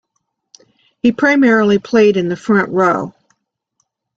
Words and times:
He 1.03 1.11
primarily 1.11 1.77
played 1.77 2.17
in 2.17 2.27
the 2.27 2.35
front-row. 2.35 3.13